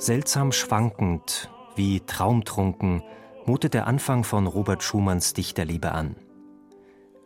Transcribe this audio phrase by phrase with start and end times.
[0.00, 3.02] Seltsam schwankend, wie traumtrunken,
[3.44, 6.16] mutet der Anfang von Robert Schumanns Dichterliebe an.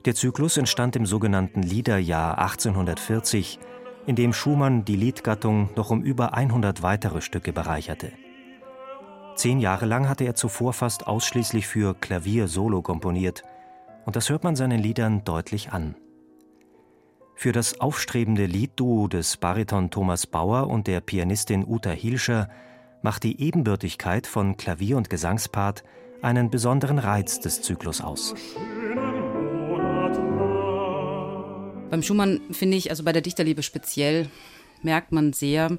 [0.04, 3.60] Der Zyklus entstand im sogenannten Liederjahr 1840,
[4.06, 8.10] in dem Schumann die Liedgattung noch um über 100 weitere Stücke bereicherte.
[9.36, 13.44] Zehn Jahre lang hatte er zuvor fast ausschließlich für Klavier solo komponiert,
[14.04, 15.94] und das hört man seinen Liedern deutlich an.
[17.34, 22.48] Für das aufstrebende Liedduo des Bariton Thomas Bauer und der Pianistin Uta Hilscher
[23.02, 25.84] macht die Ebenbürtigkeit von Klavier- und Gesangspart
[26.22, 28.34] einen besonderen Reiz des Zyklus aus.
[31.90, 34.28] Beim Schumann finde ich, also bei der Dichterliebe speziell,
[34.82, 35.78] merkt man sehr,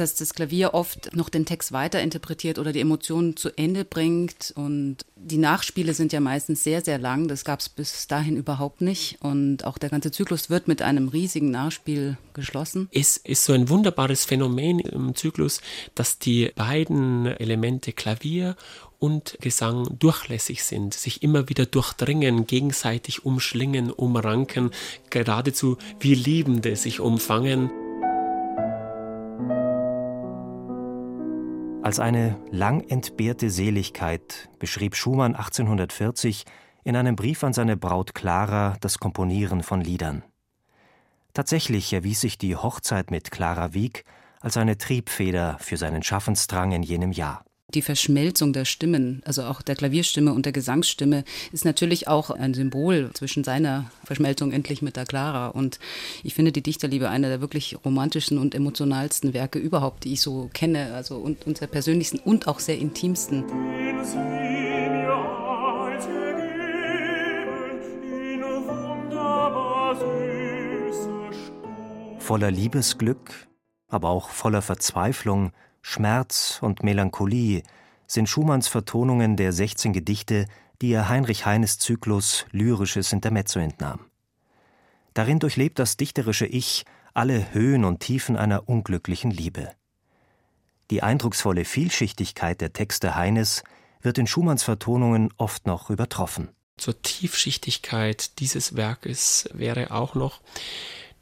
[0.00, 4.52] dass das Klavier oft noch den Text weiterinterpretiert oder die Emotionen zu Ende bringt.
[4.56, 7.28] Und die Nachspiele sind ja meistens sehr, sehr lang.
[7.28, 9.18] Das gab es bis dahin überhaupt nicht.
[9.20, 12.88] Und auch der ganze Zyklus wird mit einem riesigen Nachspiel geschlossen.
[12.92, 15.60] Es ist so ein wunderbares Phänomen im Zyklus,
[15.94, 18.56] dass die beiden Elemente Klavier
[18.98, 24.70] und Gesang durchlässig sind, sich immer wieder durchdringen, gegenseitig umschlingen, umranken,
[25.10, 27.70] geradezu wie Liebende sich umfangen.
[31.86, 36.44] Als eine lang entbehrte Seligkeit beschrieb Schumann 1840
[36.82, 40.24] in einem Brief an seine Braut Clara das Komponieren von Liedern.
[41.32, 44.04] Tatsächlich erwies sich die Hochzeit mit Clara Wieck
[44.40, 47.44] als eine Triebfeder für seinen Schaffensdrang in jenem Jahr.
[47.74, 52.54] Die Verschmelzung der Stimmen, also auch der Klavierstimme und der Gesangsstimme, ist natürlich auch ein
[52.54, 55.48] Symbol zwischen seiner Verschmelzung endlich mit der Clara.
[55.48, 55.80] Und
[56.22, 60.48] ich finde die Dichterliebe einer der wirklich romantischsten und emotionalsten Werke überhaupt, die ich so
[60.54, 63.44] kenne, also und, der persönlichsten und auch sehr intimsten.
[72.20, 73.48] Voller Liebesglück,
[73.88, 75.52] aber auch voller Verzweiflung
[75.88, 77.62] Schmerz und Melancholie
[78.08, 80.46] sind Schumanns Vertonungen der 16 Gedichte,
[80.82, 84.00] die er Heinrich Heines Zyklus Lyrisches Intermezzo entnahm.
[85.14, 89.70] Darin durchlebt das dichterische Ich alle Höhen und Tiefen einer unglücklichen Liebe.
[90.90, 93.62] Die eindrucksvolle Vielschichtigkeit der Texte Heines
[94.02, 96.48] wird in Schumanns Vertonungen oft noch übertroffen.
[96.78, 100.40] Zur Tiefschichtigkeit dieses Werkes wäre auch noch,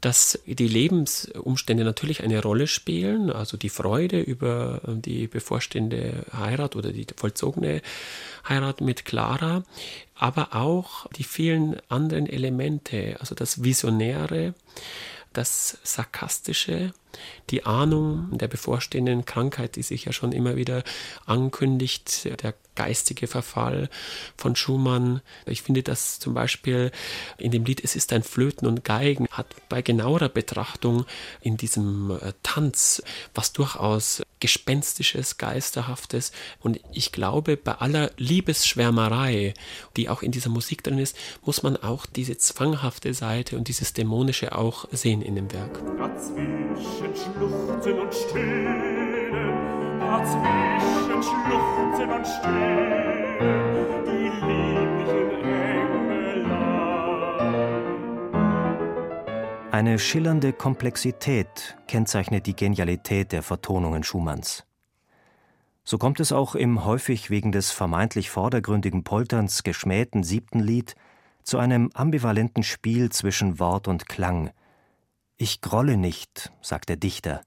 [0.05, 6.91] dass die Lebensumstände natürlich eine Rolle spielen, also die Freude über die bevorstehende Heirat oder
[6.91, 7.81] die vollzogene
[8.47, 9.63] Heirat mit Clara,
[10.13, 14.53] aber auch die vielen anderen Elemente, also das Visionäre,
[15.33, 16.93] das Sarkastische,
[17.49, 20.83] die Ahnung der bevorstehenden Krankheit, die sich ja schon immer wieder
[21.25, 23.89] ankündigt, der geistige Verfall
[24.37, 25.21] von Schumann.
[25.45, 26.91] Ich finde, dass zum Beispiel
[27.37, 31.05] in dem Lied Es ist ein Flöten und Geigen hat bei genauerer Betrachtung
[31.41, 33.01] in diesem äh, Tanz
[33.33, 36.31] was durchaus Gespenstisches, Geisterhaftes.
[36.59, 39.53] Und ich glaube, bei aller Liebesschwärmerei,
[39.95, 43.93] die auch in dieser Musik drin ist, muss man auch diese zwanghafte Seite und dieses
[43.93, 45.79] Dämonische auch sehen in dem Werk.
[47.05, 55.35] Dazwischen schluchzen und stöhnen, dazwischen schluchzen und stöhnen, die lieblichen
[59.71, 64.65] Eine schillernde Komplexität kennzeichnet die Genialität der Vertonungen Schumanns.
[65.83, 70.95] So kommt es auch im häufig wegen des vermeintlich vordergründigen Polterns geschmähten siebten Lied
[71.43, 74.49] zu einem ambivalenten Spiel zwischen Wort und Klang.
[75.37, 77.41] Ich grolle nicht, sagt der Dichter,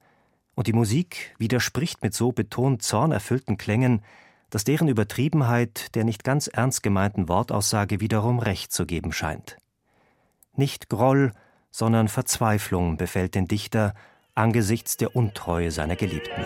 [0.55, 4.02] und die Musik widerspricht mit so betont zornerfüllten Klängen,
[4.50, 9.56] dass deren Übertriebenheit der nicht ganz ernst gemeinten Wortaussage wiederum recht zu geben scheint.
[10.55, 11.32] Nicht Groll,
[11.70, 13.94] sondern Verzweiflung befällt den Dichter
[14.34, 16.44] angesichts der Untreue seiner Geliebten.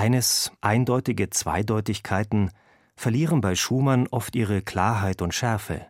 [0.00, 2.52] Heines eindeutige Zweideutigkeiten
[2.96, 5.84] verlieren bei Schumann oft ihre Klarheit und Schärfe.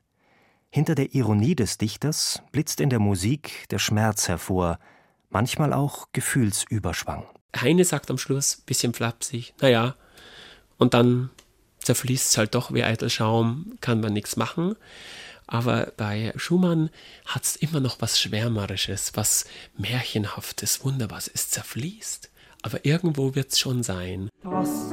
[0.68, 4.80] Hinter der Ironie des Dichters blitzt in der Musik der Schmerz hervor,
[5.28, 7.24] manchmal auch Gefühlsüberschwang.
[7.54, 9.94] Heine sagt am Schluss, bisschen flapsig, naja,
[10.76, 11.30] und dann
[11.78, 14.74] zerfließt es halt doch wie eitel Schaum, kann man nichts machen.
[15.46, 16.90] Aber bei Schumann
[17.26, 19.44] hat es immer noch was Schwärmerisches, was
[19.78, 21.30] Märchenhaftes, Wunderbares.
[21.32, 22.28] Es zerfließt,
[22.62, 24.28] aber irgendwo wird es schon sein.
[24.42, 24.92] Das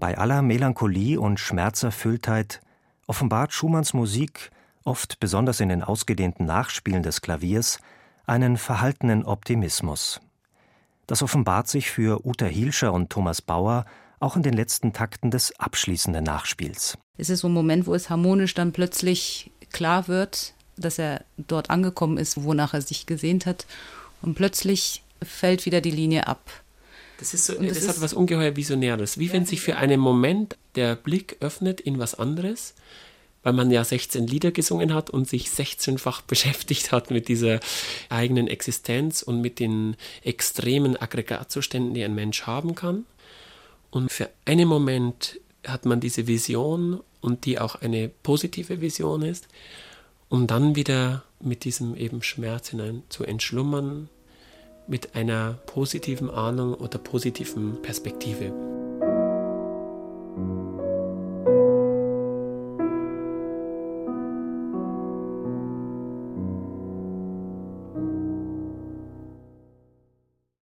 [0.00, 2.62] Bei aller Melancholie und Schmerzerfülltheit
[3.06, 4.50] offenbart Schumanns Musik,
[4.82, 7.80] oft besonders in den ausgedehnten Nachspielen des Klaviers,
[8.24, 10.22] einen verhaltenen Optimismus.
[11.06, 13.84] Das offenbart sich für Uta Hielscher und Thomas Bauer
[14.20, 16.96] auch in den letzten Takten des abschließenden Nachspiels.
[17.18, 21.68] Es ist so ein Moment, wo es harmonisch dann plötzlich klar wird, dass er dort
[21.68, 23.66] angekommen ist, wonach er sich gesehnt hat.
[24.22, 26.40] Und plötzlich fällt wieder die Linie ab.
[27.20, 29.18] Das, ist so, das, das hat was ungeheuer Visionäres.
[29.18, 32.74] Wie wenn sich für einen Moment der Blick öffnet in was anderes,
[33.42, 37.60] weil man ja 16 Lieder gesungen hat und sich 16-fach beschäftigt hat mit dieser
[38.08, 43.04] eigenen Existenz und mit den extremen Aggregatzuständen, die ein Mensch haben kann.
[43.90, 49.46] Und für einen Moment hat man diese Vision und die auch eine positive Vision ist,
[50.30, 54.08] um dann wieder mit diesem eben Schmerz hinein zu entschlummern,
[54.90, 58.69] mit einer positiven Ahnung oder positiven Perspektive.